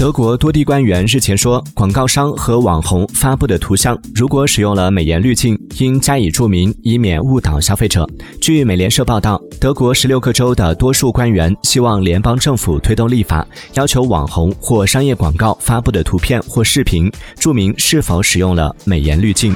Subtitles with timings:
[0.00, 8.08] 德国多地官员日前说广告商和网红发布的图像如果使用了美颜滤镜应加以注明以免误导消费者。
[8.40, 19.54] 据美联社报道德国十六个州的多数官员希望联邦政府推动立法要求网红或商业广告发布的图片或视频注明是否使用了美颜滤镜。